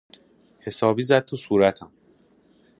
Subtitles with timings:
[0.59, 1.91] حسابی زد تو صورتم.